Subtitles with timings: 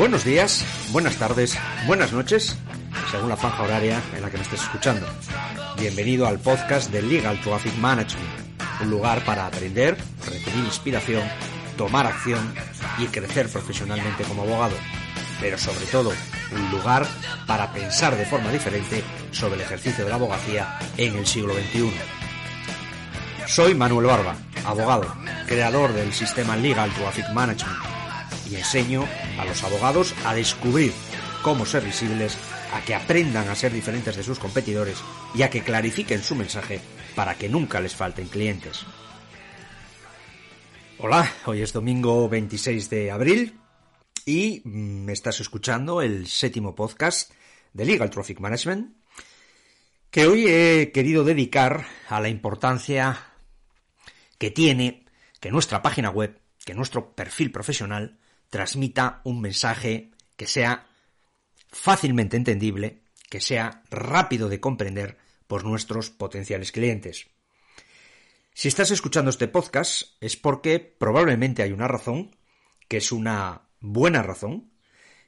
[0.00, 2.56] Buenos días, buenas tardes, buenas noches,
[3.10, 5.06] según la franja horaria en la que me estés escuchando.
[5.78, 8.26] Bienvenido al podcast de Legal Traffic Management,
[8.80, 11.22] un lugar para aprender, recibir inspiración,
[11.76, 12.40] tomar acción
[12.96, 14.74] y crecer profesionalmente como abogado.
[15.38, 16.14] Pero sobre todo,
[16.50, 17.06] un lugar
[17.46, 21.92] para pensar de forma diferente sobre el ejercicio de la abogacía en el siglo XXI.
[23.46, 25.14] Soy Manuel Barba, abogado,
[25.46, 27.89] creador del sistema Legal Traffic Management
[28.50, 29.06] y enseño
[29.38, 30.92] a los abogados a descubrir
[31.42, 32.36] cómo ser visibles,
[32.72, 34.98] a que aprendan a ser diferentes de sus competidores
[35.34, 36.80] y a que clarifiquen su mensaje
[37.14, 38.84] para que nunca les falten clientes.
[40.98, 43.58] Hola, hoy es domingo 26 de abril
[44.26, 47.32] y me estás escuchando el séptimo podcast
[47.72, 48.96] de Legal Traffic Management
[50.10, 53.32] que hoy he querido dedicar a la importancia
[54.38, 55.06] que tiene
[55.38, 58.19] que nuestra página web, que nuestro perfil profesional
[58.50, 60.86] transmita un mensaje que sea
[61.70, 67.28] fácilmente entendible, que sea rápido de comprender por nuestros potenciales clientes.
[68.52, 72.36] Si estás escuchando este podcast es porque probablemente hay una razón,
[72.88, 74.72] que es una buena razón,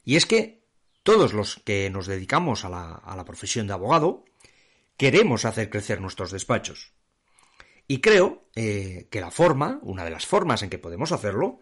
[0.04, 0.66] y es que
[1.02, 4.24] todos los que nos dedicamos a la, a la profesión de abogado
[4.96, 6.92] queremos hacer crecer nuestros despachos.
[7.88, 11.60] Y creo eh, que la forma, una de las formas en que podemos hacerlo,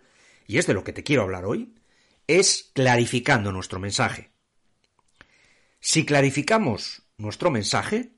[0.51, 1.77] y es de lo que te quiero hablar hoy,
[2.27, 4.33] es clarificando nuestro mensaje.
[5.79, 8.15] Si clarificamos nuestro mensaje,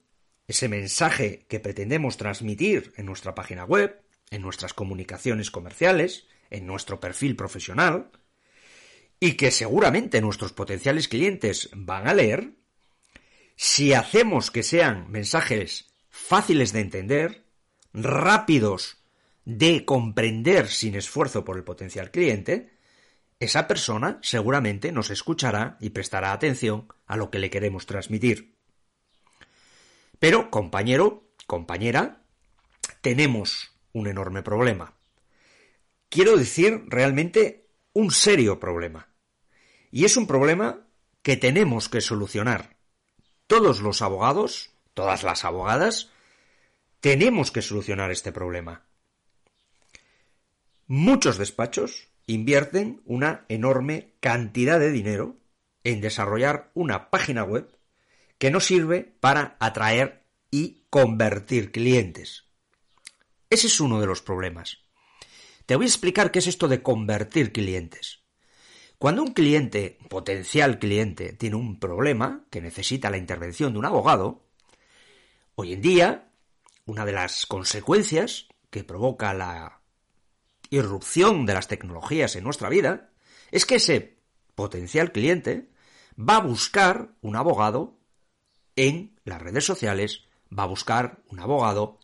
[0.48, 7.00] ese mensaje que pretendemos transmitir en nuestra página web, en nuestras comunicaciones comerciales, en nuestro
[7.00, 8.10] perfil profesional,
[9.20, 12.54] y que seguramente nuestros potenciales clientes van a leer,
[13.56, 17.44] si hacemos que sean mensajes fáciles de entender,
[17.92, 19.01] rápidos
[19.44, 22.78] de comprender sin esfuerzo por el potencial cliente,
[23.40, 28.56] esa persona seguramente nos escuchará y prestará atención a lo que le queremos transmitir.
[30.18, 32.22] Pero, compañero, compañera,
[33.00, 34.94] tenemos un enorme problema.
[36.08, 39.08] Quiero decir realmente un serio problema.
[39.90, 40.86] Y es un problema
[41.22, 42.76] que tenemos que solucionar.
[43.46, 46.10] Todos los abogados, todas las abogadas,
[47.00, 48.86] tenemos que solucionar este problema.
[50.94, 55.38] Muchos despachos invierten una enorme cantidad de dinero
[55.84, 57.66] en desarrollar una página web
[58.36, 62.44] que no sirve para atraer y convertir clientes.
[63.48, 64.80] Ese es uno de los problemas.
[65.64, 68.24] Te voy a explicar qué es esto de convertir clientes.
[68.98, 74.44] Cuando un cliente, potencial cliente, tiene un problema que necesita la intervención de un abogado,
[75.54, 76.34] hoy en día
[76.84, 79.81] una de las consecuencias que provoca la
[80.72, 83.10] irrupción de las tecnologías en nuestra vida
[83.50, 84.16] es que ese
[84.54, 85.68] potencial cliente
[86.18, 87.98] va a buscar un abogado
[88.74, 90.24] en las redes sociales,
[90.56, 91.98] va a buscar un abogado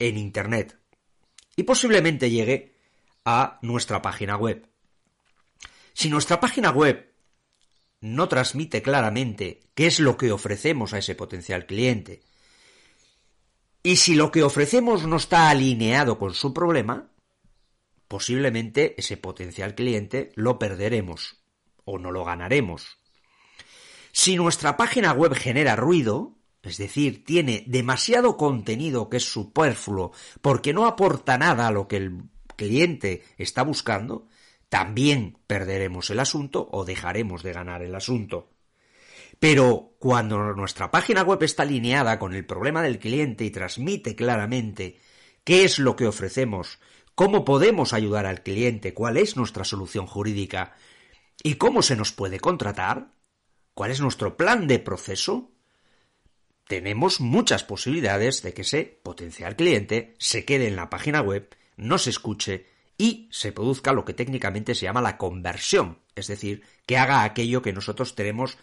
[0.00, 0.76] en Internet
[1.54, 2.74] y posiblemente llegue
[3.24, 4.66] a nuestra página web.
[5.92, 7.12] Si nuestra página web
[8.00, 12.22] no transmite claramente qué es lo que ofrecemos a ese potencial cliente,
[13.84, 17.09] y si lo que ofrecemos no está alineado con su problema,
[18.10, 21.44] posiblemente ese potencial cliente lo perderemos
[21.84, 22.98] o no lo ganaremos.
[24.10, 30.10] Si nuestra página web genera ruido, es decir, tiene demasiado contenido que es superfluo
[30.42, 32.24] porque no aporta nada a lo que el
[32.56, 34.26] cliente está buscando,
[34.68, 38.50] también perderemos el asunto o dejaremos de ganar el asunto.
[39.38, 44.98] Pero cuando nuestra página web está alineada con el problema del cliente y transmite claramente
[45.44, 46.80] qué es lo que ofrecemos,
[47.20, 50.74] cómo podemos ayudar al cliente, cuál es nuestra solución jurídica
[51.42, 53.12] y cómo se nos puede contratar,
[53.74, 55.52] cuál es nuestro plan de proceso,
[56.66, 61.98] tenemos muchas posibilidades de que ese potencial cliente se quede en la página web, no
[61.98, 66.96] se escuche y se produzca lo que técnicamente se llama la conversión, es decir, que
[66.96, 68.56] haga aquello que nosotros tenemos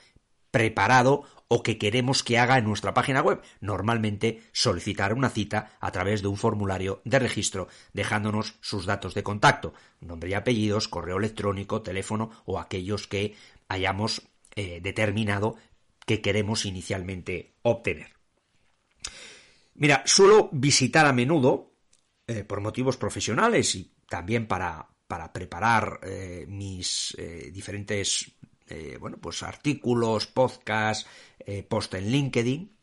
[0.52, 3.42] preparado o que queremos que haga en nuestra página web.
[3.62, 9.24] Normalmente solicitar una cita a través de un formulario de registro, dejándonos sus datos de
[9.24, 13.36] contacto, nombre y apellidos, correo electrónico, teléfono o aquellos que
[13.70, 15.56] hayamos eh, determinado
[16.06, 18.14] que queremos inicialmente obtener.
[19.76, 21.74] Mira, suelo visitar a menudo,
[22.26, 27.16] eh, por motivos profesionales y también para, para preparar eh, mis
[27.52, 28.38] diferentes
[28.70, 31.08] eh, bueno, pues artículos, podcasts,
[31.40, 32.78] eh, post en LinkedIn.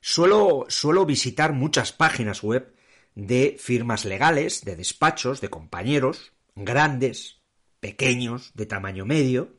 [0.00, 2.74] Suelo, suelo visitar muchas páginas web
[3.14, 7.40] de firmas legales, de despachos, de compañeros, grandes,
[7.80, 9.56] pequeños, de tamaño medio,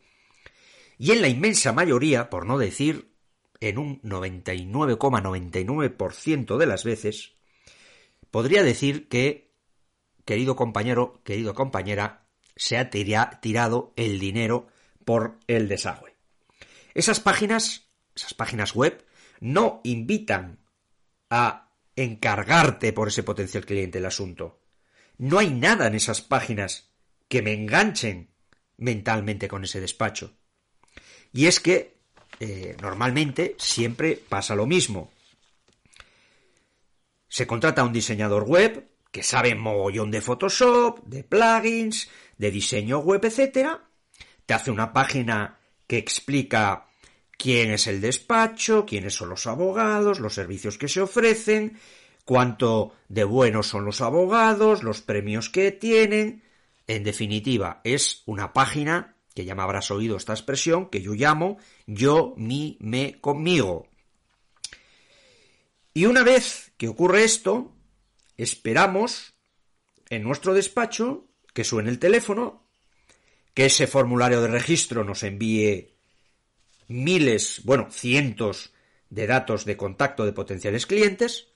[0.98, 3.12] Y en la inmensa mayoría, por no decir
[3.60, 7.34] en un 99,99% de las veces,
[8.32, 9.52] podría decir que,
[10.24, 14.68] querido compañero, querido compañera, se ha tirado el dinero
[15.06, 16.16] por el desagüe.
[16.94, 19.06] Esas páginas, esas páginas web,
[19.40, 20.60] no invitan
[21.30, 24.60] a encargarte por ese potencial cliente el asunto.
[25.18, 26.90] No hay nada en esas páginas
[27.28, 28.30] que me enganchen
[28.78, 30.34] mentalmente con ese despacho.
[31.32, 31.96] Y es que
[32.40, 35.12] eh, normalmente siempre pasa lo mismo.
[37.28, 43.00] Se contrata a un diseñador web que sabe mogollón de Photoshop, de plugins, de diseño
[43.00, 43.80] web, etc.
[44.46, 46.88] Te hace una página que explica
[47.38, 51.80] quién es el despacho, quiénes son los abogados, los servicios que se ofrecen,
[52.24, 56.44] cuánto de buenos son los abogados, los premios que tienen.
[56.88, 61.58] En definitiva, es una página que ya me habrás oído esta expresión que yo llamo
[61.86, 63.88] yo, mi, me, conmigo.
[65.94, 67.74] Y una vez que ocurre esto,
[68.38, 69.34] esperamos
[70.10, 72.65] en nuestro despacho que suene el teléfono,
[73.56, 75.96] que ese formulario de registro nos envíe
[76.88, 78.74] miles, bueno, cientos
[79.10, 81.48] de datos de contacto de potenciales clientes,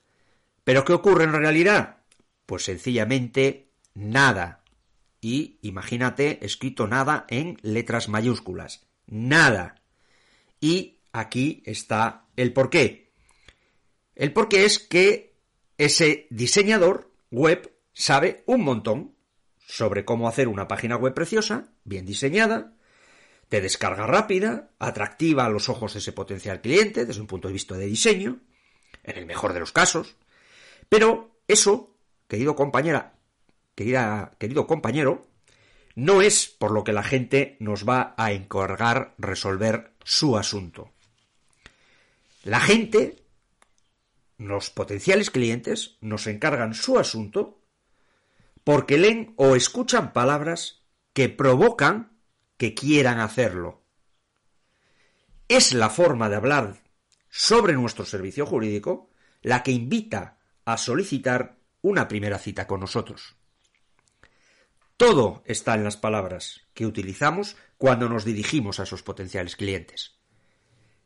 [0.64, 1.98] pero ¿qué ocurre en realidad?
[2.46, 4.64] Pues sencillamente nada.
[5.20, 8.86] Y imagínate escrito nada en letras mayúsculas.
[9.06, 9.82] Nada.
[10.58, 13.12] Y aquí está el porqué.
[14.14, 15.34] El porqué es que
[15.76, 19.14] ese diseñador web sabe un montón
[19.70, 22.74] sobre cómo hacer una página web preciosa, bien diseñada,
[23.50, 27.54] de descarga rápida, atractiva a los ojos de ese potencial cliente desde un punto de
[27.54, 28.40] vista de diseño,
[29.04, 30.16] en el mejor de los casos.
[30.88, 31.96] Pero eso,
[32.26, 33.14] querido compañera,
[33.76, 35.28] querida, querido compañero,
[35.94, 40.90] no es por lo que la gente nos va a encargar resolver su asunto.
[42.42, 43.22] La gente,
[44.36, 47.59] los potenciales clientes, nos encargan su asunto
[48.64, 52.18] porque leen o escuchan palabras que provocan
[52.56, 53.82] que quieran hacerlo.
[55.48, 56.82] Es la forma de hablar
[57.28, 59.10] sobre nuestro servicio jurídico
[59.42, 63.36] la que invita a solicitar una primera cita con nosotros.
[64.96, 70.20] Todo está en las palabras que utilizamos cuando nos dirigimos a esos potenciales clientes.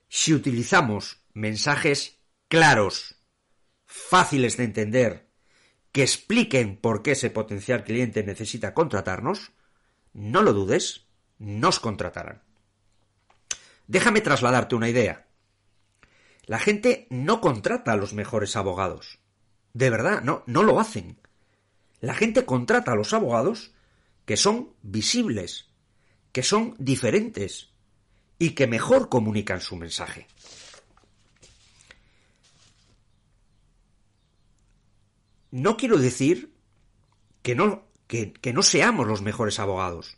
[0.08, 2.18] Si utilizamos mensajes
[2.48, 3.22] claros,
[3.86, 5.30] fáciles de entender,
[5.94, 9.52] que expliquen por qué ese potencial cliente necesita contratarnos,
[10.12, 11.06] no lo dudes,
[11.38, 12.42] nos contratarán.
[13.86, 15.28] Déjame trasladarte una idea.
[16.46, 19.20] La gente no contrata a los mejores abogados.
[19.72, 21.20] De verdad, no, no lo hacen.
[22.00, 23.70] La gente contrata a los abogados
[24.24, 25.68] que son visibles,
[26.32, 27.70] que son diferentes
[28.40, 30.26] y que mejor comunican su mensaje.
[35.54, 36.52] No quiero decir
[37.42, 40.16] que no, que, no seamos los mejores abogados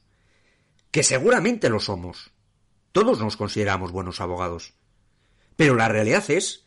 [0.90, 2.30] que seguramente lo somos.
[2.92, 4.72] Todos nos consideramos buenos abogados.
[5.54, 6.64] Pero la realidad es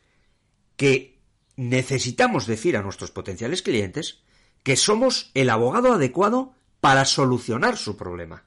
[0.75, 1.19] que
[1.55, 4.21] necesitamos decir a nuestros potenciales clientes
[4.61, 8.45] que somos el abogado adecuado para solucionar su problema.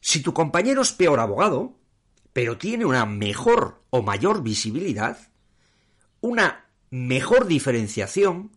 [0.00, 1.76] Si tu compañero es peor abogado,
[2.32, 5.18] pero tiene una mejor o mayor visibilidad,
[6.20, 6.64] una
[6.94, 8.52] mejor diferenciación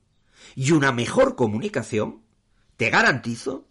[0.55, 2.21] y una mejor comunicación,
[2.75, 3.67] te garantizo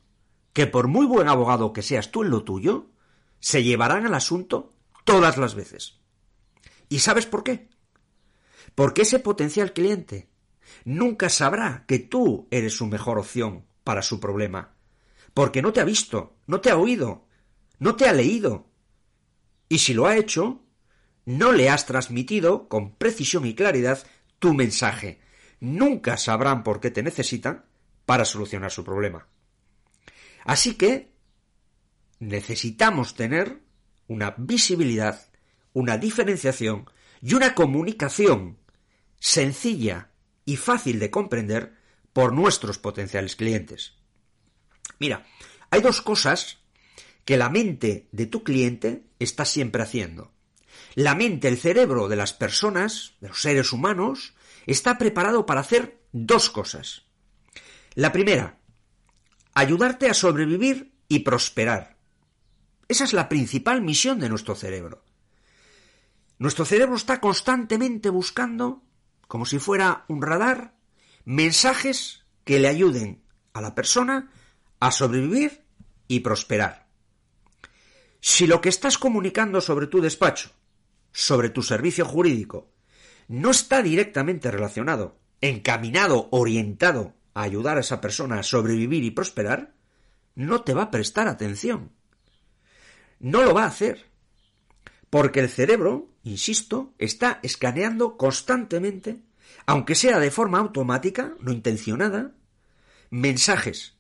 [0.53, 2.91] que por muy buen abogado que seas tú en lo tuyo,
[3.39, 6.01] se llevarán al asunto todas las veces.
[6.89, 7.69] ¿Y sabes por qué?
[8.75, 10.31] Porque ese potencial cliente
[10.85, 14.75] nunca sabrá que tú eres su mejor opción para su problema,
[15.33, 17.29] porque no te ha visto, no te ha oído,
[17.79, 18.67] no te ha leído.
[19.69, 20.65] Y si lo ha hecho,
[21.25, 24.05] no le has transmitido con precisión y claridad
[24.39, 25.21] tu mensaje.
[25.61, 27.65] Nunca sabrán por qué te necesitan
[28.05, 29.27] para solucionar su problema.
[30.45, 31.13] Así que
[32.19, 33.61] necesitamos tener
[34.07, 35.29] una visibilidad,
[35.73, 36.89] una diferenciación
[37.21, 38.59] y una comunicación
[39.19, 40.11] sencilla
[40.45, 41.75] y fácil de comprender
[42.13, 43.95] por nuestros potenciales clientes.
[44.99, 45.27] Mira,
[45.71, 46.59] hay dos cosas
[47.25, 50.33] que la mente de tu cliente está siempre haciendo.
[50.97, 54.33] La mente, el cerebro de las personas, de los seres humanos,
[54.65, 57.03] está preparado para hacer dos cosas.
[57.95, 58.59] La primera,
[59.53, 61.99] ayudarte a sobrevivir y prosperar.
[62.89, 65.05] Esa es la principal misión de nuestro cerebro.
[66.39, 68.83] Nuestro cerebro está constantemente buscando,
[69.29, 70.77] como si fuera un radar,
[71.27, 73.23] mensajes que le ayuden
[73.53, 74.31] a la persona
[74.81, 75.63] a sobrevivir
[76.09, 76.87] y prosperar.
[78.23, 80.53] Si lo que estás comunicando sobre tu despacho,
[81.17, 82.71] sobre tu servicio jurídico,
[83.27, 89.73] no está directamente relacionado, encaminado, orientado a ayudar a esa persona a sobrevivir y prosperar,
[90.35, 91.91] no te va a prestar atención.
[93.19, 94.05] No lo va a hacer.
[95.09, 99.23] Porque el cerebro, insisto, está escaneando constantemente,
[99.65, 102.35] aunque sea de forma automática, no intencionada,
[103.09, 103.97] mensajes.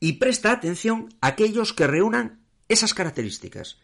[0.00, 3.78] Y presta atención a aquellos que reúnan esas características,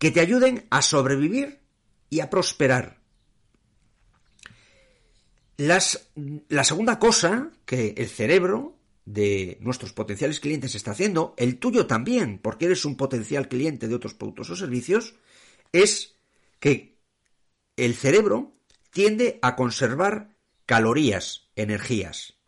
[0.00, 1.60] que te ayuden a sobrevivir
[2.08, 2.98] y a prosperar.
[5.58, 12.38] la segunda cosa que el cerebro de nuestros potenciales clientes está haciendo, el tuyo también,
[12.38, 15.16] porque eres un potencial cliente de otros productos o servicios,
[15.70, 16.16] es
[16.60, 16.96] que
[17.76, 18.54] el cerebro
[18.90, 22.38] tiende a conservar calorías, energías.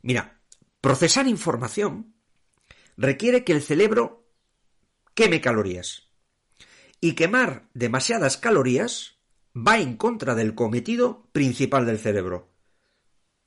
[0.00, 0.40] Mira,
[0.80, 2.14] procesar información
[2.96, 4.26] requiere que el cerebro
[5.14, 6.05] queme calorías.
[7.00, 9.18] Y quemar demasiadas calorías
[9.56, 12.52] va en contra del cometido principal del cerebro,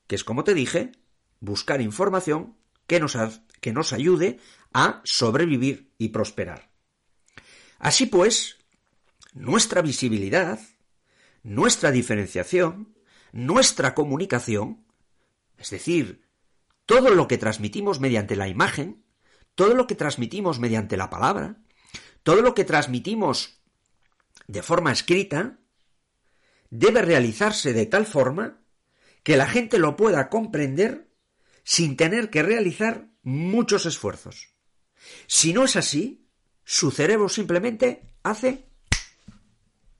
[0.06, 0.92] que es, como te dije,
[1.40, 3.16] buscar información que nos,
[3.60, 4.38] que nos ayude
[4.72, 6.70] a sobrevivir y prosperar.
[7.78, 8.58] Así pues,
[9.32, 10.60] nuestra visibilidad,
[11.42, 12.94] nuestra diferenciación,
[13.32, 14.84] nuestra comunicación,
[15.56, 16.28] es decir,
[16.86, 19.04] todo lo que transmitimos mediante la imagen,
[19.54, 21.62] todo lo que transmitimos mediante la palabra,
[22.30, 23.60] todo lo que transmitimos
[24.46, 25.58] de forma escrita,
[26.70, 28.62] debe realizarse de tal forma
[29.24, 31.10] que la gente lo pueda comprender
[31.64, 34.54] sin tener que realizar muchos esfuerzos.
[35.26, 36.28] Si no es así,
[36.62, 38.68] su cerebro simplemente hace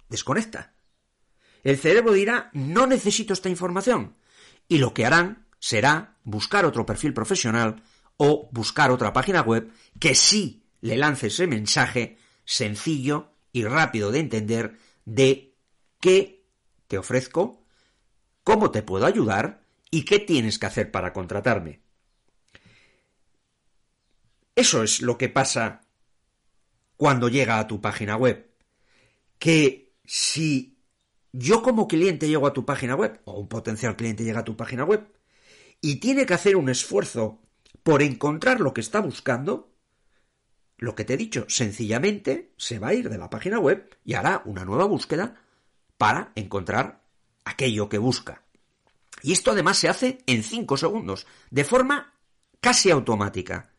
[0.08, 0.76] desconecta.
[1.64, 4.14] El cerebro dirá, no necesito esta información.
[4.68, 7.82] Y lo que harán será buscar otro perfil profesional
[8.18, 12.19] o buscar otra página web que sí le lance ese mensaje
[12.50, 15.54] sencillo y rápido de entender de
[16.00, 16.44] qué
[16.88, 17.64] te ofrezco,
[18.42, 21.80] cómo te puedo ayudar y qué tienes que hacer para contratarme.
[24.56, 25.82] Eso es lo que pasa
[26.96, 28.50] cuando llega a tu página web.
[29.38, 30.76] Que si
[31.32, 34.56] yo como cliente llego a tu página web, o un potencial cliente llega a tu
[34.56, 35.06] página web,
[35.80, 37.40] y tiene que hacer un esfuerzo
[37.84, 39.69] por encontrar lo que está buscando,
[40.80, 44.14] lo que te he dicho, sencillamente se va a ir de la página web y
[44.14, 45.40] hará una nueva búsqueda
[45.96, 47.02] para encontrar
[47.44, 48.42] aquello que busca.
[49.22, 52.14] Y esto además se hace en 5 segundos, de forma
[52.60, 53.70] casi automática.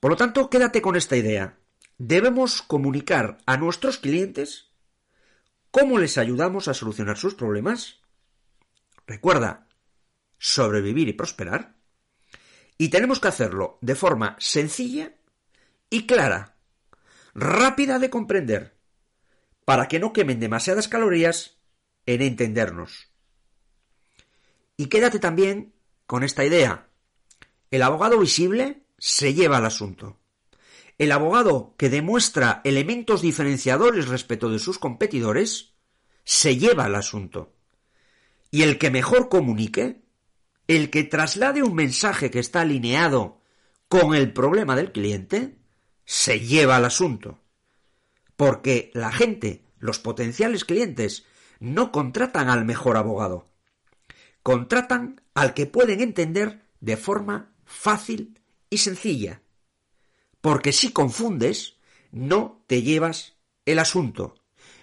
[0.00, 1.58] Por lo tanto, quédate con esta idea
[1.98, 4.70] debemos comunicar a nuestros clientes
[5.70, 8.00] cómo les ayudamos a solucionar sus problemas.
[9.06, 9.66] Recuerda,
[10.38, 11.76] sobrevivir y prosperar.
[12.78, 15.14] Y tenemos que hacerlo de forma sencilla
[15.90, 16.56] y clara,
[17.34, 18.76] rápida de comprender,
[19.64, 21.58] para que no quemen demasiadas calorías
[22.06, 23.10] en entendernos.
[24.76, 25.74] Y quédate también
[26.06, 26.88] con esta idea.
[27.70, 30.18] El abogado visible se lleva al asunto.
[30.98, 35.74] El abogado que demuestra elementos diferenciadores respecto de sus competidores
[36.24, 37.54] se lleva el asunto.
[38.50, 40.02] Y el que mejor comunique,
[40.68, 43.42] el que traslade un mensaje que está alineado
[43.88, 45.58] con el problema del cliente,
[46.06, 47.38] se lleva el asunto.
[48.36, 51.26] Porque la gente, los potenciales clientes,
[51.60, 53.50] no contratan al mejor abogado.
[54.42, 59.42] Contratan al que pueden entender de forma fácil y sencilla
[60.46, 61.74] porque si confundes,
[62.12, 63.34] no te llevas
[63.64, 64.36] el asunto.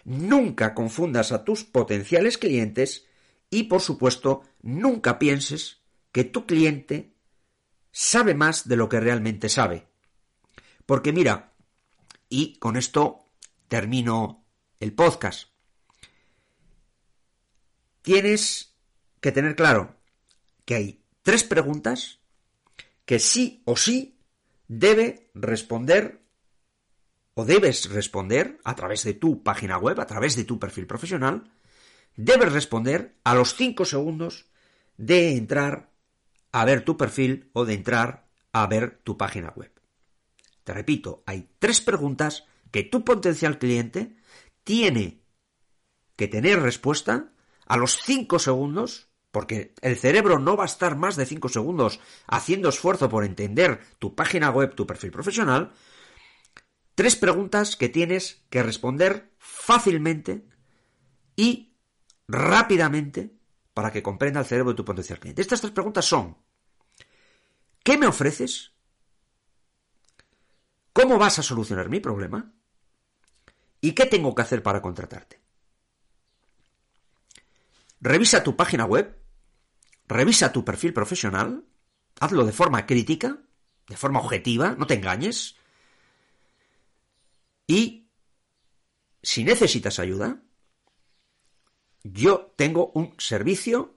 [0.03, 3.07] Nunca confundas a tus potenciales clientes
[3.49, 7.15] y, por supuesto, nunca pienses que tu cliente
[7.93, 9.87] sabe más de lo que realmente sabe.
[10.85, 11.53] Porque mira,
[12.29, 13.25] y con esto
[13.67, 14.45] termino
[14.79, 15.49] el podcast.
[18.01, 18.75] Tienes
[19.21, 19.95] que tener claro
[20.65, 22.19] que hay tres preguntas
[23.05, 24.19] que sí o sí
[24.67, 26.23] debe responder
[27.33, 31.51] o debes responder a través de tu página web, a través de tu perfil profesional,
[32.15, 34.45] debes responder a los 5 segundos
[34.97, 35.91] de entrar
[36.51, 39.72] a ver tu perfil o de entrar a ver tu página web.
[40.63, 44.15] Te repito, hay tres preguntas que tu potencial cliente
[44.63, 45.23] tiene
[46.15, 47.33] que tener respuesta
[47.65, 51.99] a los 5 segundos porque el cerebro no va a estar más de 5 segundos
[52.27, 55.73] haciendo esfuerzo por entender tu página web, tu perfil profesional,
[56.93, 60.45] tres preguntas que tienes que responder fácilmente
[61.35, 61.75] y
[62.27, 63.35] rápidamente
[63.73, 65.41] para que comprenda el cerebro de tu potencial cliente.
[65.41, 66.37] Estas tres preguntas son,
[67.83, 68.72] ¿qué me ofreces?
[70.93, 72.53] ¿Cómo vas a solucionar mi problema?
[73.81, 75.41] ¿Y qué tengo que hacer para contratarte?
[77.99, 79.19] Revisa tu página web,
[80.07, 81.65] revisa tu perfil profesional,
[82.19, 83.39] hazlo de forma crítica,
[83.87, 85.55] de forma objetiva, no te engañes.
[87.65, 88.07] Y
[89.21, 90.43] si necesitas ayuda,
[92.03, 93.95] yo tengo un servicio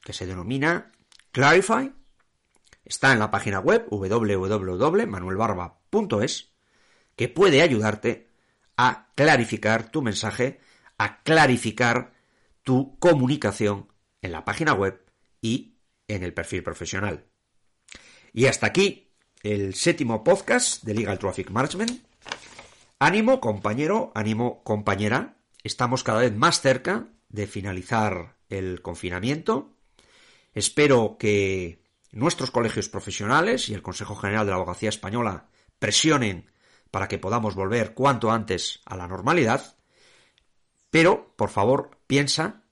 [0.00, 0.92] que se denomina
[1.30, 1.92] Clarify.
[2.84, 6.54] Está en la página web www.manuelbarba.es
[7.16, 8.28] que puede ayudarte
[8.76, 10.60] a clarificar tu mensaje,
[10.98, 12.12] a clarificar
[12.62, 13.88] tu comunicación
[14.20, 15.02] en la página web
[15.40, 17.24] y en el perfil profesional.
[18.32, 19.12] Y hasta aquí
[19.42, 22.04] el séptimo podcast de Legal Traffic Management.
[22.98, 25.36] Ánimo, compañero, ánimo, compañera.
[25.62, 29.76] Estamos cada vez más cerca de finalizar el confinamiento.
[30.54, 31.83] Espero que
[32.14, 36.50] nuestros colegios profesionales y el Consejo General de la Abogacía Española presionen
[36.90, 39.76] para que podamos volver cuanto antes a la normalidad.
[40.90, 42.62] Pero, por favor, piensa,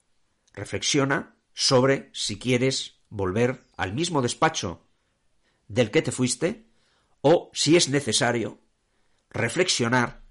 [0.52, 4.86] reflexiona sobre si quieres volver al mismo despacho
[5.66, 6.66] del que te fuiste
[7.20, 8.60] o si es necesario
[9.30, 10.22] reflexionar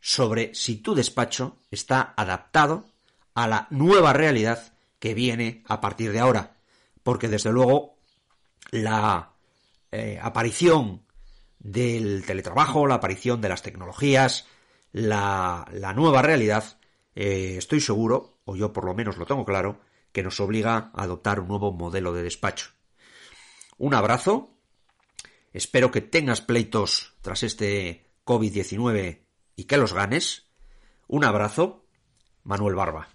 [0.00, 2.88] sobre si tu despacho está adaptado
[3.34, 6.59] a la nueva realidad que viene a partir de ahora.
[7.02, 7.98] Porque desde luego
[8.70, 9.34] la
[9.92, 11.02] eh, aparición
[11.58, 14.46] del teletrabajo, la aparición de las tecnologías,
[14.92, 16.78] la, nueva realidad,
[17.14, 19.80] eh, estoy seguro, o yo por lo menos lo tengo claro,
[20.12, 22.70] que nos obliga a adoptar un nuevo modelo de despacho.
[23.78, 24.56] Un abrazo,
[25.52, 29.20] espero que tengas pleitos tras este COVID-19
[29.56, 30.50] y que los ganes.
[31.06, 31.84] Un abrazo,
[32.44, 33.08] Manuel Barba.